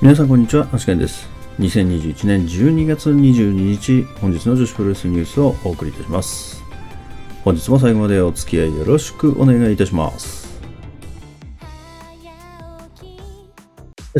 [0.00, 1.28] 皆さんこんにちは、アシケンです。
[1.58, 6.62] 2021年12月22日、本日の女子プロレスニュースをお送りいたします。
[7.42, 10.47] 本日も最後までお付き合いよろしくお願いいたします。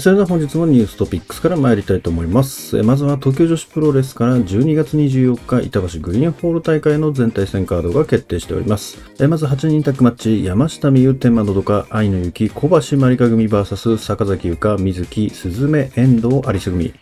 [0.01, 2.83] それでは本日のニューストピックスから参りたいと思います。
[2.83, 8.99] まずは東京女子プロレスから12月24日、板橋グリーンホール大会の全体戦カードが決定しております。
[9.27, 16.95] まず8人タッグマッチ、山下美優、天満のどか、愛の雪、小橋まりか組 VS 坂崎優香、水木、鈴芽、遠藤、有栖組。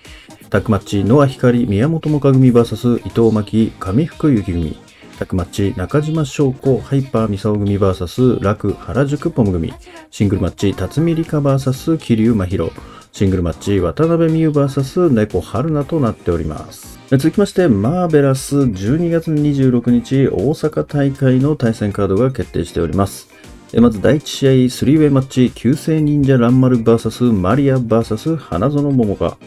[0.49, 4.86] タッグマッチ、ノア光、宮本もか組 VS 伊藤真希、上福幸組。
[5.19, 9.73] タッグマッチ、中島翔子、ハイパーミサオ組 VS 楽原宿ポム組。
[10.11, 12.71] シングルマッチ、辰巳梨花 VS 桐生真宙。
[13.13, 16.99] シングルマッチ、渡辺美優 VS 猫春菜となっております。
[17.09, 23.31] 続きまして、マーベラス12月26日大阪大会の対戦カードが決定しております。
[23.73, 29.39] まず第1試合、スリーウェイマッチ、旧姓忍者ランマル VS マリア VS 花園桃香。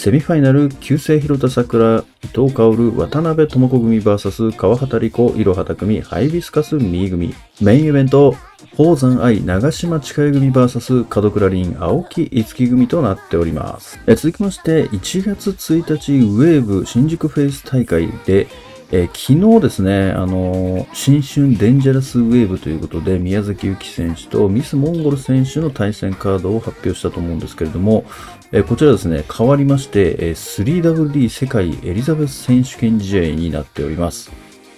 [0.00, 7.34] セミファイナル、旧姓広田桜、伊藤薫、渡辺智子組 VS 川畑理子、いろはた組、ハイビスカス、ミー組。
[7.60, 8.34] メインイベント、
[8.70, 14.00] 宝山愛、長島近江組 VS 門倉凛、青木五木組となっております。
[14.06, 18.48] 続きまして、1月1日、ウェーブ新宿フェイス大会で、
[18.92, 28.04] えー昨日ですね、あのー新春デンジャラスウェーブということで、宮崎由紀選手とミス・モンゴル選手の対戦カードを発表したと思うんですけれども、
[28.50, 34.32] えーこちらですね、変わりまして、えー 3WD 世界エリザベス選手権試合になっております。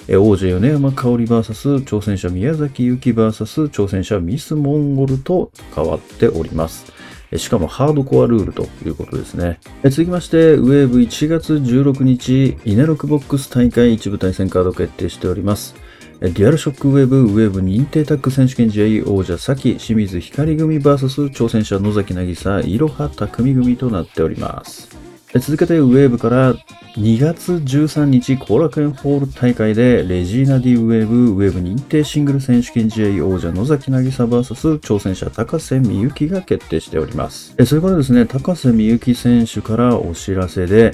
[0.08, 6.92] えー王者米山香織 VS 挑戦者宮崎有妃 VS 挑戦者ミス・モンゴルと変わっております。
[7.38, 9.58] しかもハードコアルールということですね。
[9.84, 15.74] 続きまして、ウェーブ1月16日、イネロクボックス大会一部対戦カード決定しております。
[16.20, 24.92] えデュアルショックウェーブ、ウェーブ認定タッグ選手権試合王者、 SAKI 清水ひかり組 VS 挑戦者野崎渚、彩羽匠組となっております。
[25.41, 26.55] 続けてウェーブから
[26.97, 37.55] 2月13日後楽園ホール大会でレジーナ・ディ・ウェーブウェーブ認定シングル選手権試合王者野崎渚 VS 挑戦者高瀬美幸が決定しております。
[37.58, 40.92] えそれからですね、高瀬美幸選手からお知らせで、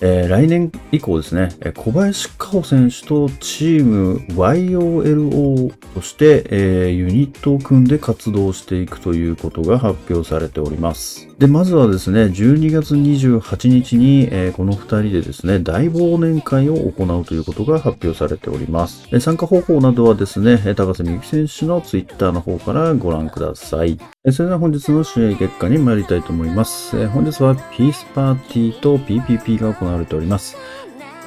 [0.00, 11.25] えー来年以降ですね、小林香穂選手とチーム YOLO として、えーユニットを組んで活動していくということが発表されております。
[11.38, 19.06] で、まずはですね、12月28日に、えーこの2人でですね、大忘年会を行うということが発表されております。
[19.12, 23.98] え参加方法などはですね、高瀬美幸選手のツイッターの方からご覧ください。
[24.24, 26.98] えそれでは本日の試合結果に参りたいと思います。
[26.98, 30.56] え本日はピースパーティーと PPP が行われております。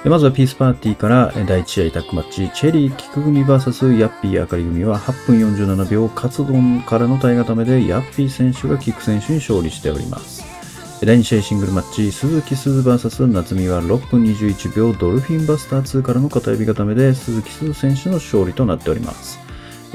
[0.06, 10.46] まずはピースパーティーから第1試合タッグマッチ、チェリー菊組 VS ヤッピーあかり組は8分47秒、カツ丼からの体固めでヤッピー選手がキク選手に勝利しております。
[11.06, 19.38] 第2試合シングルマッチ、鈴木鈴 VS 夏美は6分21秒、ドルフィンバスター2からの片指固めで鈴木鈴選手の勝利となっております。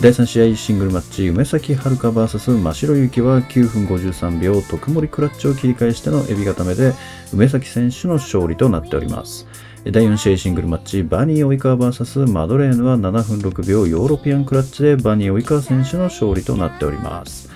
[0.00, 6.92] 第3試合シングルマッチ、梅崎遥 VS 真白ゆきは9分53秒、徳森クラッチを切り返してのエビ固めで、
[7.32, 9.46] 梅崎選手の勝利となっております。
[9.90, 17.50] 第4試合シングルマッチ、バニー及川 VS マドレーヌは7分6秒、ヨーロピアンクラッチでバニー及川選手の勝利となっております。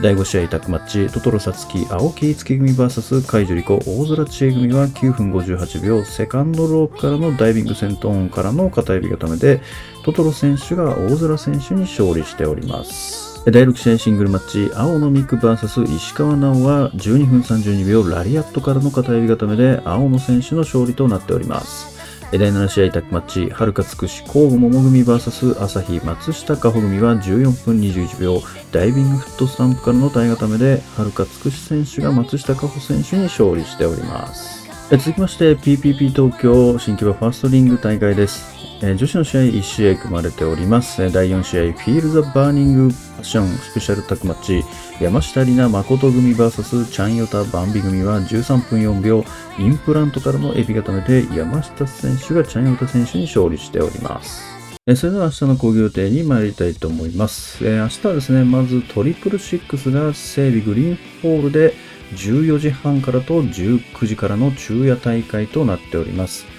[0.00, 9.60] 第5試合タッグマッチ、トトロサツキ、青木月組 VS 海樹リコ、大空知恵組は9分58秒、セカンドロープからのダイビングセントーンからの片指固めで、
[10.04, 13.23] トトロ選手が大空選手に勝利しております。
[13.46, 21.94] 第6試合シングルマッチ、青野未来 VS 石川奈青は12分32秒、ラリアットからの片指固めで、青野選手の勝利となっております。
[22.32, 28.40] 第7試合タッグマッチ、はるかつくし、交互桃組 VS 朝日松下加穂組は14分21秒、
[28.72, 34.64] ダイビングフットスタンプからの体固めで、はるかつくし選手が松下加穂選手に勝利しております。
[34.90, 38.63] 続きまして PPP 東京新木場ファーストリング大会です。
[38.82, 41.10] え女子の試合1試合組まれております。
[41.12, 44.64] 第4試合フィールザ・バーニング・パッションスペシャルタッグマッチ
[45.00, 49.24] 山下里奈誠組 VS チャンヨタ・バンビ組は13分4秒
[49.58, 54.54] インプラントからのエビ固めで山下選手がチャンヨタ選手に勝利しております。
[54.86, 57.66] えそれでは明日の講義予定に参りたいと思います。
[57.66, 61.74] え明日はですね、まずトリプルシックスが整備グリーンホールで
[62.12, 66.53] 14時半からと19時からの昼夜大会となっております。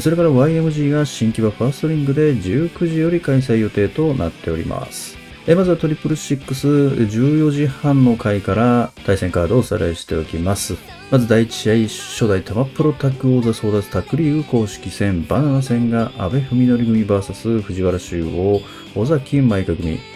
[0.00, 5.16] それから YMG が新木場ファーストリングで19時より開催予定となっております。
[5.54, 10.74] まずはトリプルシックス14時半の回から対戦カードをおさらいしておきます。
[11.10, 18.60] まず第1試合、初代タマプロタッグ王座争奪タッグリーグ公式戦バナナ戦が阿部文則組 VS 藤原修吾、
[18.96, 20.15] 尾崎舞香組。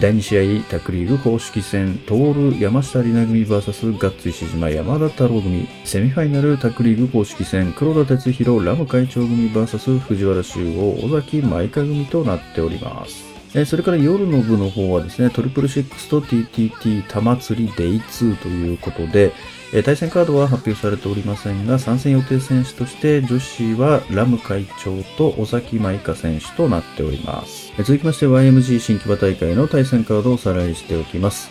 [0.00, 13.33] 第2試合、タックリーグ公式戦、トール山下里奈組 VS ガッツ石島山田太郎組、セミファイナルタックリーグ公式戦、黒田哲弘ラム会長組 VS 藤原修吾尾崎舞香組となっております。
[13.54, 19.32] えそれから夜の部の方はですね、トリプルシックスと TTT 玉釣り Day2 ということで、
[19.72, 27.72] え対戦カードは発表されておりませんが、参戦予定選手として女子はラム会長と尾崎舞香選手となっております。
[27.78, 31.50] え続きまして YMG 新木場大会の対戦カードをおさらいしておきます。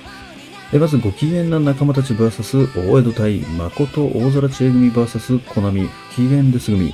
[0.73, 6.93] えまず、ご機嫌な仲間たち VS 大江戸対誠大空知恵組 VS コナミ不機嫌です組。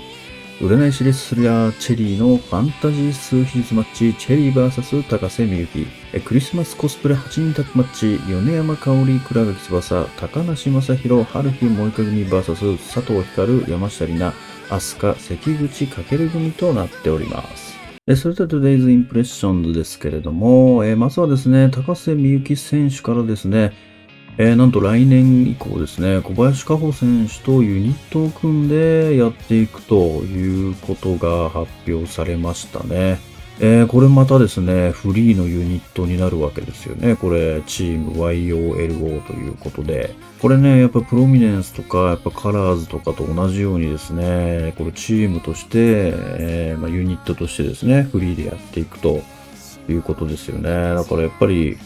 [0.61, 5.87] 占い師レッスラーチェリーのファンタジー数比率マッチ、チェリー VS 高瀬美幸。
[6.11, 14.35] えクリスマスコスプレ8人タッグマッチ、米山香織、倉垣翼、高梨正宏、春日萌香組 VS 佐藤光、山下里奈、
[14.69, 17.77] 飛鳥、関口翔組となっております。
[18.17, 23.71] それでは Today's Impressions ですけれども、まずはですね、高瀬美幸選手からですね、
[24.41, 33.19] えーなんと来年以降ですね、小林加穂選手とユニットを組んでやっていくということが発表されましたね。
[33.59, 37.17] えーこれまたですね、フリーのユニットになるわけですよね。
[37.17, 40.15] これ、チーム YOLO ということで。
[40.41, 49.21] これね、やっぱプロミネンスとか、やっぱカラーズとかと同じようにですね、これチームとして、えーまあ、ユニットとしてですね、フリーでやっていくと
[49.89, 50.69] いうことですよね。
[50.95, 51.77] だからやっぱり、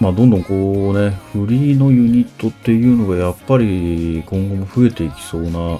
[0.00, 5.78] まあ、どんどんこうね、フリーのユニットっていうのがやっぱり今後も増えていきそうな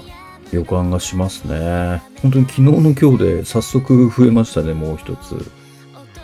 [0.51, 2.03] 予感がしますね。
[2.21, 5.51] 本当に昨日の今日で早速増えましたね、もう一つ。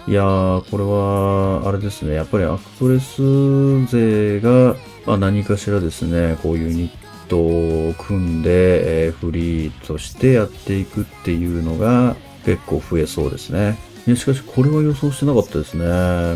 [0.07, 4.75] いやー、これは、あれですね、やっぱりアクトレス勢が、
[5.07, 6.91] まあ、何かしらですね、こうユニッ
[7.27, 12.15] トを組んで、えーフリーとしてやっていくっていうのが
[12.45, 13.77] 結構増えそうですね。
[14.07, 15.83] いやしかし、これは予想してなかったですね。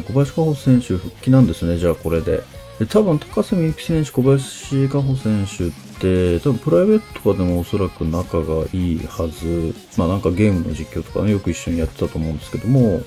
[0.06, 2.44] 小林加穂選手復帰なんですね、じゃあこれで。
[2.80, 5.72] で多分、高瀬美幸選手、小林加穂選手っ
[6.02, 9.74] て、多分プライベートとかでもおそらく仲がいいはず。
[9.98, 13.04] まあなんかゲームの実況とかね、よく一緒にやってたと思うんですけども、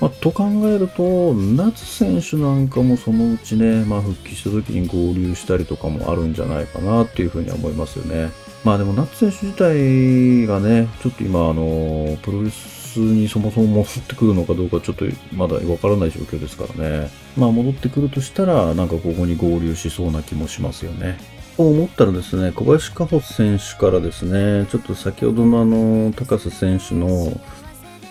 [0.00, 8.30] まあ、と考えると、夏選手なんかもそのうちね、まあ復帰した時に合流したりとかもあるんじゃないかなっていうふうには思いますよね。
[8.64, 17.10] まあでも、ナッツ選手自体がね、ちょっと今、あの、プロレス通にそもそも戻ってくるのかどうかちょっとまだわからない状況ですからね。
[17.36, 21.18] まあ戻ってくるとしたら、なんかここに合流しそうな気もしますよね。
[21.56, 27.40] と思ったらですね、小林加穂選手からですね、ちょっと先ほどのあの、高瀬選手の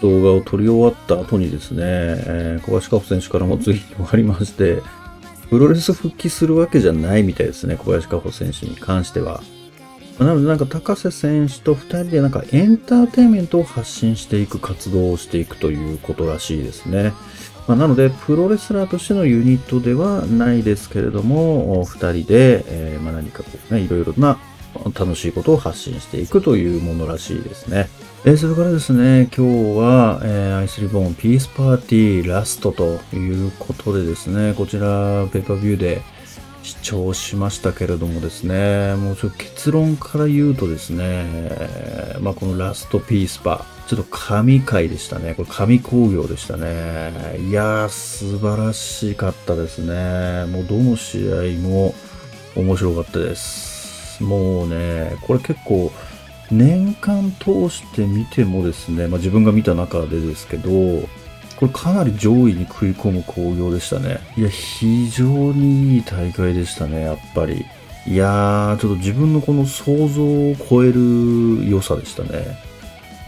[0.02, 4.82] 動画を撮り終わった後にですね、えー小林加穂選手からもツイートがありまして、
[5.50, 9.42] プロレス復帰するわけじゃないみたいですね、小林加穂選手に関しては。
[10.20, 17.14] なのでなんか高瀬選手と2人でなんかエンターテインメントを発信していく活動をしていくということらしいですね。
[17.68, 24.40] まあ、なので、プロレスラーとしてのユニットではないですけれども、2人で、えーまあ、何かこうね、いろいろな
[24.94, 27.90] 楽しいことを発信していくというものらしいですね。
[28.26, 36.02] えーそれからですね、今日は、えーアイスリボンピースパーティーラストということでですね、こちらペーパービューで
[36.88, 41.60] 聴しましたけれどもですね、もうちょっと結論から言うとですね、
[42.22, 45.34] まあこのラストピースパ、ちょっと神回でしたね。
[45.36, 47.12] これ神工業でしたね。
[47.42, 50.46] いやー、素晴らしかったですね。
[50.46, 51.94] もうどの試合も
[52.56, 54.24] 面白かったです。
[54.24, 55.92] もうね、これ結構、
[56.50, 60.70] 年間通して見てもですね、まあ、自分が見た中でですけど、
[61.58, 64.20] これかなり上位に食い込む興行でしたね。
[64.38, 67.66] いや、非常にいい大会でしたね、やっぱり。
[68.06, 72.67] いやー、ちょっと自分のこの想像を超える良さでしたね。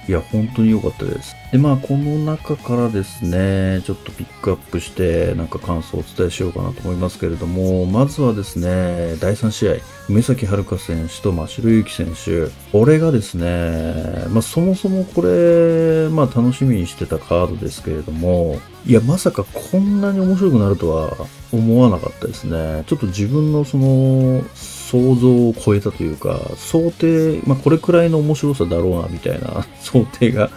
[0.10, 1.36] いや、本当に良かったです。
[1.52, 9.74] で、まあ、この中からですね、ちょっとピックアップして、なんか感想をお伝えしようかなと思いますけれども、まずはですね、第3試合、
[10.10, 12.48] 梅崎遥選手と真城ゆき選手。
[12.72, 21.16] これがですね、まあ、そもそもこれ、まあ、楽しみにしてたカードですけれども、いや、まさかこんなに面白くなるとは
[21.54, 22.84] 思わなかったですね。
[22.88, 24.42] ちょっと自分のその、
[24.90, 30.50] 想像を超えたというか、想定、まあ、これくらいの面白さだろうな、みたいな 想定が、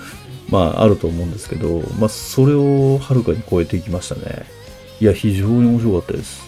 [0.48, 4.46] まあ、あると思うんですけど、まあ、それをはるかに超えていきましたね。
[5.00, 6.42] いや、非常に面白かったです。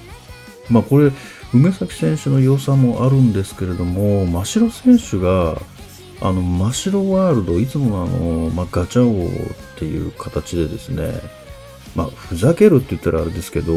[0.71, 1.13] まあ、これ、
[1.53, 5.61] 梅崎選手の良さもあるんですけれども、真城選手が、
[6.23, 11.21] あの、真城ワールド、いつものあの、まあ、ガチャ王っていう形でですね、
[11.95, 13.75] まあ、ふざけるって言ったらあれですけど、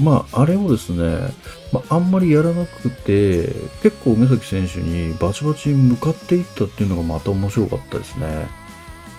[0.00, 1.32] まあ、あれをですね、
[1.72, 3.48] まあ、あんまりやらなくて、
[3.82, 8.46] 結構梅崎選手にバチバチに向かっていったっていうのがまた面白かったですね。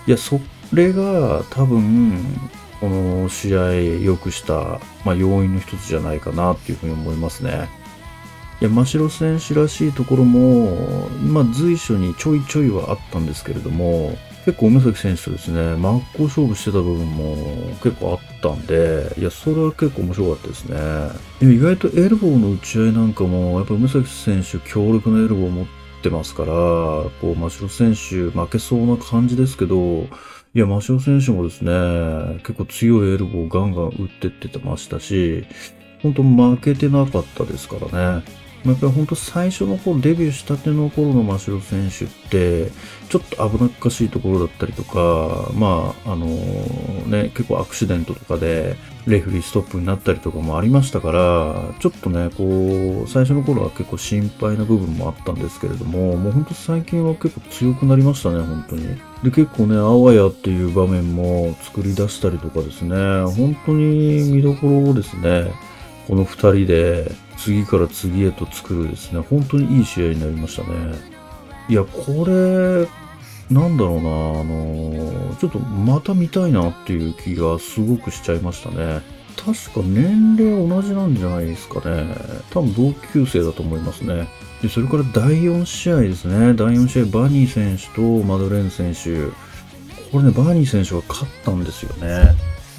[0.06, 0.40] いや、そ
[0.72, 2.22] れが多分、
[2.80, 7.68] この試合良くした、まあ、要因の一つじゃないかなっていうふうに思いますね。
[8.60, 14.16] いや、真城選手らしいところも、まあ、随所にちょいちょいはあったんですけれども、
[14.48, 17.36] 結構梅崎選手とですね、真っ向勝負してた部分も
[17.82, 20.76] 結構あったんで、いや、それは結構面白かったですね。
[21.38, 25.66] でも意外とエルボーの打ち合いなんかも、やっぱ梅崎選手強力なエルボーを持っ
[26.02, 30.06] てますから、こう、真城選手負けそうな感じですけど、い
[30.54, 35.44] や、真城選手もですね、結構強いエルボーをガンガン打ってってましたし、
[36.02, 38.24] 本当負けてなかったですからね。
[38.64, 42.70] やっぱり本当最初の方、デビューしたての頃の真城選手って、
[43.08, 58.86] ちょっと危なっかしいところだったりとか、まあ、あのね、結構アクシデントとかで、レフリーストップになったりとかもありましたから、ちょっとね、こう、最初の頃は結構心配な部分もあったんですけれども、もう本当最近は結構強くなりましたね、本当に。
[59.22, 65.50] で、結構ね、あわやっていう場面も作り出したりとかですね、本当に見どころをですね、
[66.06, 70.94] この2人で次から次へと作るですね、本当にいい試合になりましたね。
[71.68, 72.88] いや、これ、
[73.50, 79.00] なんだろうな、あの、ちょっとまた見たいなっていう気がすごくしちゃいましたね。
[79.36, 82.06] 確か年齢同じなんじゃないですかね。
[82.50, 84.28] 多分同級生だと思いますね。
[84.60, 86.54] で、それから第4試合ですね。
[86.54, 89.30] 第4試合、バニー選手とマドレーン選手。
[90.10, 92.34] これね、バニー選手が勝ったんですよね。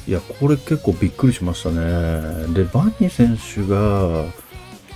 [0.07, 2.53] いや、これ結構びっくりしましたね。
[2.53, 4.25] で、バニー選手が、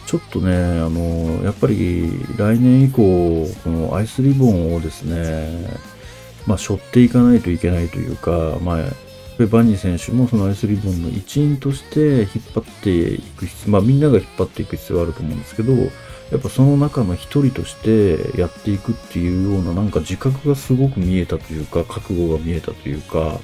[0.06, 5.78] ちょっとね、あの、やっぱり来年以降、このアイスリボンをですね、
[6.46, 8.78] まあ、背負っていかないといけないというか、まあ、
[9.48, 23.40] バニー選手もそのアイスリボンの一員として引っ張っていく必要、まあみんなが引っ張っていく必要はあると思うんですけど、やっぱその中の一人としてやっていくっていうようななんか自覚がすごく見えたというか、覚悟が見えたというか、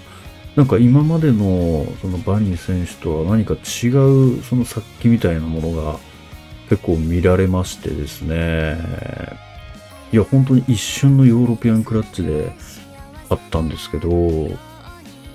[0.56, 6.00] なんか今までのそのバニー選手とは何か違うその殺気みたいなものが
[6.70, 8.78] 結構見られましてですね。
[10.12, 12.52] いや、本当に一瞬のヨーロピアンクラッチで
[13.30, 14.52] あったんですけど、い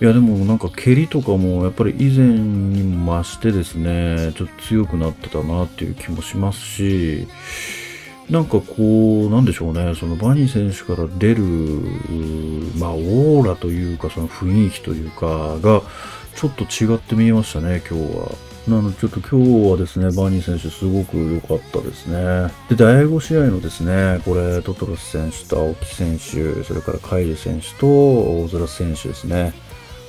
[0.00, 7.29] や、でもなんか蹴りとかもやっぱり以前にも増してですね、ちょっと強くなってたなっていう気もしますし、
[8.31, 11.45] なんかこう、なんでしょうね、そのバニー選手から出る、
[12.79, 15.83] まあ、オーラというか、その雰囲気というか、が、
[16.35, 18.54] ちょっと違って見えましたね、今日は。
[18.68, 22.50] なので、ちょっと今日はですね、バーニー選手すごく良かったですね。
[22.71, 29.52] で、第5試合のですね、これ、トトロス選手と青木選手、それからカイリ選手と大空選手ですね。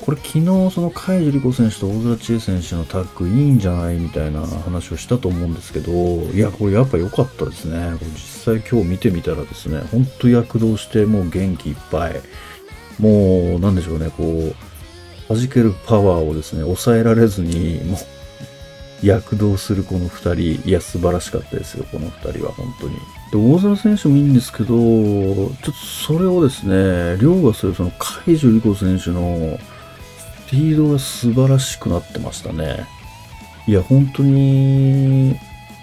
[0.06, 5.92] これ昨日その海樹里子選手と大空知恵選手のタッグいいんじゃないみたいな話をしたと思うんですけど、
[6.32, 7.98] いや、これやっぱ良かったですね。
[7.98, 12.22] これ実際今日見てみたらですね、ほんと躍動してもう元気いっぱい。
[13.00, 18.00] もう、なんでしょうね、こう、弾けるパワーをですね、抑えられずに、もう、
[19.04, 22.96] 躍動するこの2人、いや、素晴らしかったですよ、この2人は、本当に。
[23.32, 27.92] で、大空選手もいいんですけど、ちょっとそれをですね、凌駕するその
[28.26, 29.60] 海樹里子選手の、
[30.48, 32.86] スピードが素晴らしくなってましたね。
[33.68, 35.36] いや、本当に、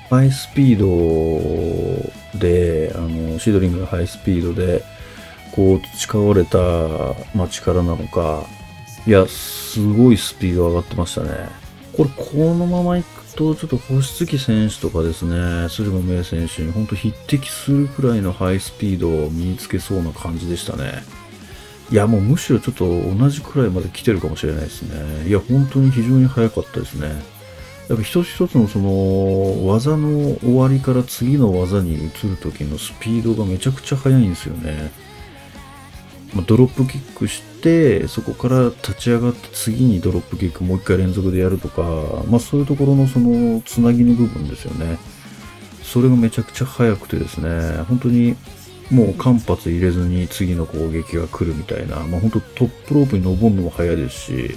[0.08, 4.84] ハイスピードで、あの、シドリングがハイスピードで、
[5.50, 6.58] こう、培われた、
[7.34, 8.44] まあ、力なのか、
[9.04, 11.61] いや、すごいスピード上がってましたね。
[11.96, 21.04] これ、このままいくと、ちょっと星月選手とかですね、鶴間明選手に本当匹敵するくらいのハイスピードを身につけそうな感じでしたね。
[21.90, 25.28] いや、もうむしろちょっと同じくらいまで来てるかもしれないですね。
[25.28, 27.08] いや、本当に非常に早かったですね。
[27.88, 34.90] やっぱ一つ一つのその技の終わりから次の技に移る時のスピードがめちゃくちゃ速いんですよね。
[36.34, 41.82] ま、ドロップキックして、そこから立ち上がって次にドロップキックもう一回連続でやるとか、
[42.28, 44.98] まあそういうところのそのつなぎの部分ですよね。
[45.82, 48.36] それがめちゃくちゃ速くてですね、本当に
[48.90, 54.56] もう間髪入れずに次の攻撃が来るみたいな、まあ本当トップロープに登るのも速いですし、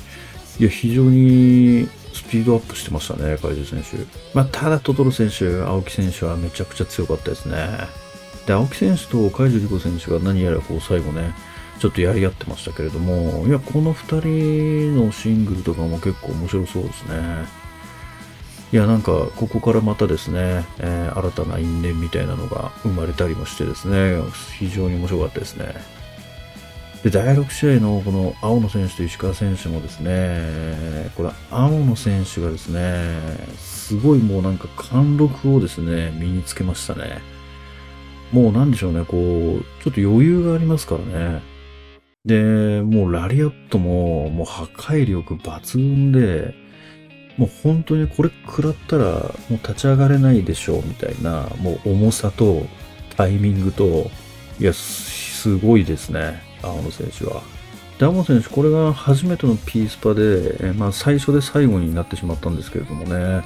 [0.60, 3.98] いや、非常にスピードアップしてましたね、海獣選手。
[4.34, 7.58] まあ、ただ、トトロ選手、青木選手はめちゃくちゃ強かったですね。
[8.48, 11.34] で、青木選手と海獣リコ選手が何やらこう最後ね、
[11.80, 17.66] ちょっとやり合ってましたけれども、いや、この2人のシングルとかも結構面白そうですね。
[18.72, 24.18] いや、なんか、ここからまたですね、えー、新たな因縁みたいなのが生まれたりもしてですね、
[24.58, 25.76] 非常に面白かったですね。
[27.04, 37.22] で、第6試合のこの青野選手と石川選手もですね、これ、青野選手がですね、すごいもうなんか貫禄をですね、身につけましたね。
[38.32, 41.55] もうなんでしょうね、こう、ちょっと余裕がありますからね。
[42.26, 46.56] で、もうラリアットももう破壊力抜群で、
[47.38, 52.66] もう本当にこれ食らったらもう立ち上がれないでしょうみたいな、もう重さと
[53.16, 54.10] タイミングと、
[54.60, 57.44] いや、すごいですね、青野選手は。
[58.00, 63.44] で、青野選手、これが初めてのピースパで、まあ最初で最後になってしまったんですけれどもね。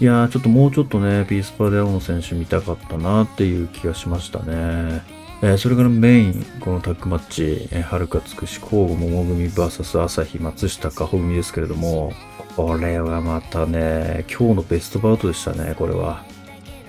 [0.00, 5.21] いやー、ちょっともうちょっとね、ピースパで青野選手見たかったなっていう気がしましたね。
[5.44, 12.12] えー、それからメイン、このタッグマッチ、えー、はるかつくし、交互桃組 VS 朝日松下かほ組ですけれども、
[12.54, 16.24] これはまたね、今日のベストバウトでしたね、これは。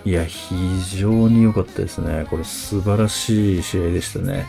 [0.05, 0.55] いや、非
[0.97, 2.27] 常に良かったですね。
[2.29, 4.45] これ素晴らしい試合でしたね。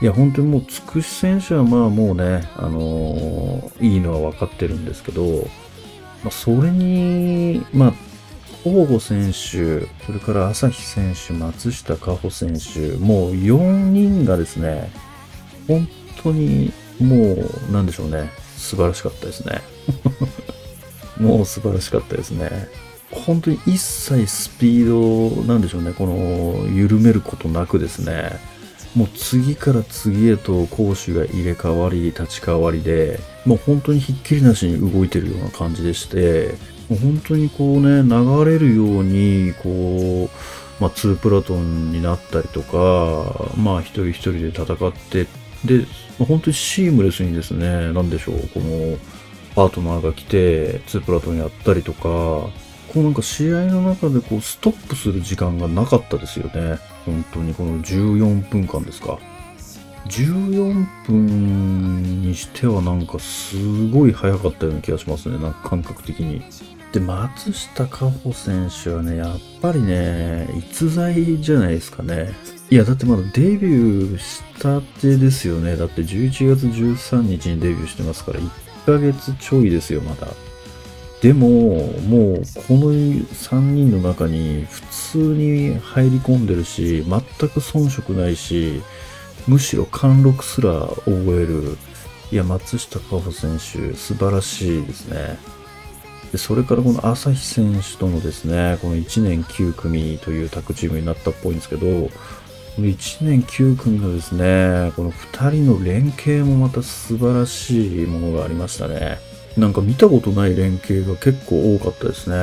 [0.00, 5.48] いや、本当にもう、つくし選手はまあもうね、あのー、いいのは分かってるんですけど、
[6.22, 7.92] まあ、それに、まあ、
[8.68, 14.90] 大郷選手、それから朝日選手、松下加穂選手、もう4人がですね、
[15.66, 15.88] 本
[16.22, 19.62] 当にもう、なんでしょうね、素晴らしかったですね。
[21.18, 22.68] もう素晴らしかったですね。
[23.10, 28.38] 本当に一切スピード、なんでしょうね、この、緩めることなくですね、
[28.94, 36.54] もう次から次へと攻守が入れ替わり、立ち替わりで、もう本当にひっきりなしに動いてるような感じでして、
[36.88, 45.26] 本当にこうね、流れるように、こう、まあ、2プラトンになったりとか、まあ、一人一人で戦って、
[45.64, 45.84] で、
[46.18, 48.96] 本当にシームレスにですね、なんでしょう、この、
[49.54, 52.48] パートナーが来て、2プラトンやったりとか、
[52.92, 56.78] こうなんか試合の中でこうストップする時間がなかったですよね。
[57.04, 59.18] 本当にこの14分間ですか。
[60.06, 65.38] 14分にしてはなんかすごい早かったような気がしますね。
[65.38, 66.42] なんか感覚的に。
[66.92, 72.32] で、松下加穂選手はね、やっぱりね、逸材じゃないですかね。
[72.70, 75.76] いや、だってまだデビューしたてですよね。
[75.76, 78.50] だって11月13日にデビューしてますから、1
[78.86, 80.28] ヶ月ちょいですよ、まだ。
[81.20, 81.48] でも、
[82.08, 88.82] もう、この3人の中に普通に入り込んでるし、全く遜色ないし、
[89.46, 91.76] むしろ貫禄すら覚える。
[92.30, 95.38] いや、松下加穂選手、素晴らしいですね。
[96.32, 109.18] でそれからこの朝日選手とのですね、この1年9組というタッグチームになったっぽいんですけど、この1年9組のですね、この2人の連携もまた素晴らしいものがありましたね。
[109.56, 112.36] なんか見たことない連携が結構多かったですね。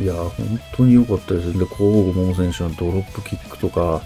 [0.00, 1.52] いや、本当に良かったです。
[1.52, 4.02] で、交互桃選手のドロップキックとか、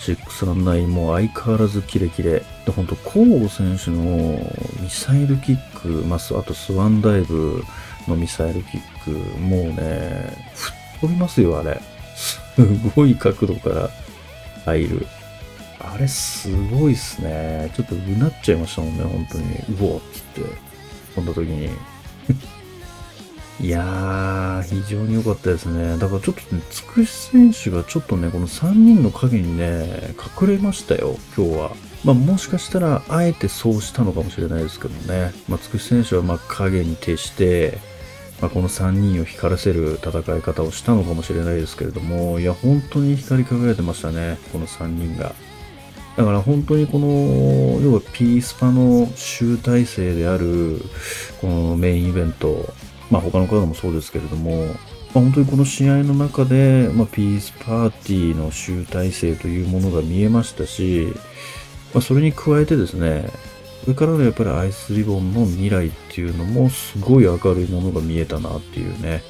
[0.00, 2.42] 619も相変わらずキレキレ。
[2.64, 4.38] で、本当交互選手の
[4.80, 7.64] ミサイルキック、まあ、あとスワンダイブ、
[8.08, 11.80] のミサイルキック、もうね、吹っ飛びますよ、あれ。
[12.16, 12.40] す
[12.94, 13.90] ごい角度から
[14.64, 15.06] 入る。
[15.80, 17.70] あれすごいっすね。
[17.74, 19.44] ちょっとうなっちゃいましたもんね、本当に。
[19.80, 20.40] うおっつって、
[21.14, 21.70] 飛んだ時に。
[23.60, 25.96] いやー、非常に良かったですね。
[25.98, 31.72] だからちょっとね、つくし選手がちょっとね、この3人の影にね、隠れましたよ、今日は。
[32.04, 35.32] まあ、もしかしたら、あえてそうしたのかもしれないですけどね。
[35.48, 37.78] まあ、つくし選手は、ま影に徹して、
[38.40, 45.34] まあ、この3人を光らせる戦い方をしたのかもしれないですけれども、いや、本当に光り輝いてましたね、この3人が。
[46.16, 47.06] だから本当にこの、
[47.80, 50.80] 要はピースパの集大成である、
[51.40, 52.72] このメインイベント、
[53.10, 61.06] まあ他の方もそうですけれども、まあ、本当にこの試合の中で、まあ、ピースパーティーの集大成というものが見えましたし、
[61.94, 63.30] まあ、それに加えてですね、
[63.84, 69.22] それからのやっぱりアイスリボンの未来っていうのもすごい明るいものが見えたなっていうね。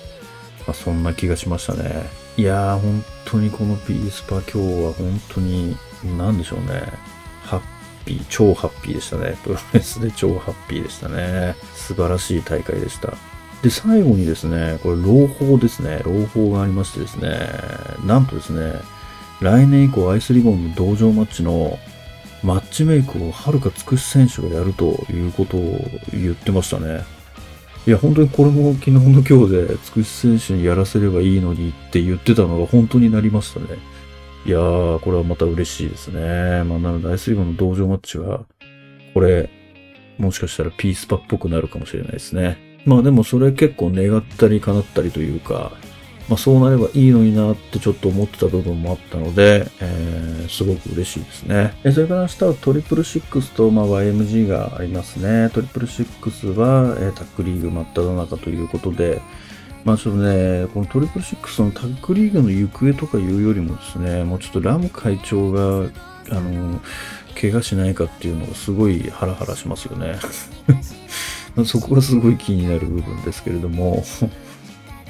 [0.61, 2.07] まあ、そんな気がしましたね。
[2.37, 5.77] いやー、本当にこのピースパ今日は本当に、
[6.17, 6.85] なんでしょうね。
[7.43, 7.61] ハッ
[8.05, 9.37] ピー、超ハッピーでしたね。
[9.43, 11.57] プロレスで超ハッピーでしたね。
[11.75, 13.13] 素晴らしい大会でした。
[13.61, 16.01] で、最後にですね、これ朗報ですね。
[16.05, 17.51] 朗報がありましてですね、
[18.07, 18.79] なんとですね、
[19.41, 21.77] 来年以降アイスリボンの同場マッチの
[22.45, 25.81] マッチメイクをはるかつくし選手がやるということを
[26.13, 27.03] 言ってましたね。
[27.87, 33.67] いや、本当にこれも昨日の今日でつくし選手にやらせればいいのにって言ってたのが本当になりましたね。
[34.47, 36.65] いやー、これはまた嬉しいですね。
[36.65, 38.45] まあ、なので、アイスリーグの同場マッチは、
[39.15, 39.49] これ、
[40.19, 42.59] もしかしたらピースパっぽくなるかもしれないですね。
[42.85, 45.73] まあでもそれ結構願ったり叶ったりというか、
[46.29, 51.75] まあ、そうなればいいのになってちょっと思ってた部分もあったので、えー、すごく嬉しいですね。
[51.85, 55.51] えそれから明日はトリプルシックスと、まあ、YMG がありますね。
[55.51, 59.21] トリプルシックスは、えー、タックリーグ真っ只中ということで、
[59.85, 65.91] まあちょっとね、このトリプルシックスのタッグリーグの行方とかいうよりもですね、もうちょっとラム会長が、
[66.31, 66.81] あの、
[67.39, 70.19] 怪我しないかっていうのがすごいハラハラしますよね。
[71.67, 74.03] そこがすごい気になる部分ですけれども、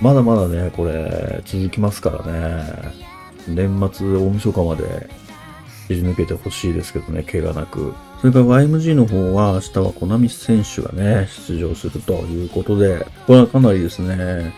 [0.05, 2.93] まだまだね、これ続きますからね。
[3.49, 5.09] 年末大晦日まで
[5.89, 7.95] 切り抜けてほしいですけどね、怪我なく。
[8.21, 14.53] それから YMG の方は明日はコナミ選手がね、出場するということで、これはかなりですね、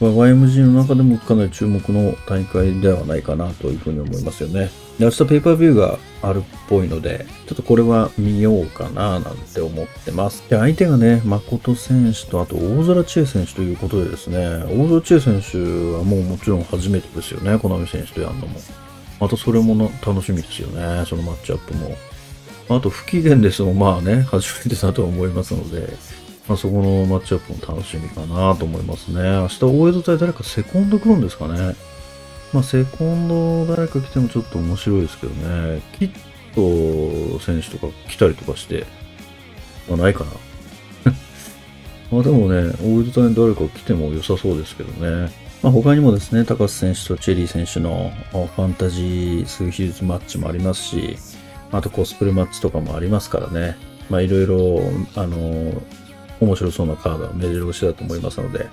[0.00, 4.70] YMG の中でもかなり注目の大会ではないかなというふうに思いますよね。
[4.98, 10.42] で明日ペーパービューがあるっぽいので、ちょっとこれは見ようかななんて思ってます。
[10.48, 14.38] で、相手がね、誠選手とあと大空知恵選手ということでですね、
[14.70, 15.58] 大空知恵選手
[15.96, 18.58] はもうもちろん初めてですよね、コナミ選手とやるのも。
[19.20, 21.96] またそれも楽しみですよね、そのマッチアップも。
[22.68, 25.96] あと不機嫌ですもまあね、初めてだと思いますので、
[26.48, 29.22] まあ、そこのマッチアップも楽しみかなと思いますね。
[29.22, 31.74] 明日大江戸対誰かセコンド来るんですかね。
[32.52, 35.82] まあ、セコンド誰か来てもちょっと面白いですけどね。
[35.98, 36.10] キッ
[36.54, 38.86] ト選手とか来たりとかして、
[39.88, 40.30] まあ、ないかな。
[42.12, 45.30] まあでもね、大江戸対誰か来ても良さそうですけどね。
[45.62, 51.16] まあ、他にもですね、高須選手とチェリー選手のファンタジー数比率マッチもありますし、
[51.72, 53.76] あとコスプレマッチとかもありますからね。
[54.08, 54.80] まあいろいろ、
[55.16, 55.82] あの、
[56.40, 58.68] 面白そうなカードは目白押しだと思いますので、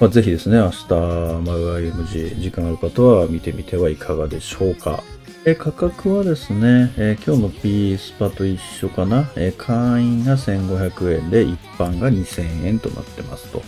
[0.00, 5.02] まあ、ぜひですね、明日、マグ IMG 時間ある方は見てみてはいかがでしょうか。
[5.44, 13.62] え価格はですね、え今日の P スパと一緒かな、え会員が1500円で一般が2000円となってますと。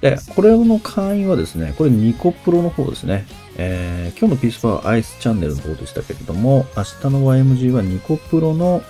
[0.00, 3.26] で、これの会員はですね、これニコプロの方ですね。
[3.56, 8.82] えー、今日のピースパはアイスチャンネルの方でしたけれども、明日の YMG はニコプロの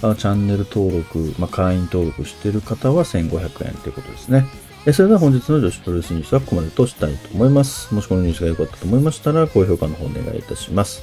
[0.00, 4.46] チャンネル登録、まあ、会員登録している方は1500円ということですね。
[4.92, 7.94] それでは本日の女子プロレスニュースはここまでとしたいと思います。
[7.94, 11.02] もしこのニュースが良かったと思いましたら、高評価の方お願いいたします。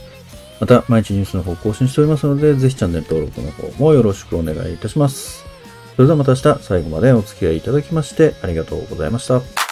[0.59, 5.45] また、毎日ニュースの方更新しておりますので、ぜひチャンネル登録の方もよろしくお願いいたします。
[5.95, 9.64] それではまた明日最後までお付き合いいただきましてありがとうございました。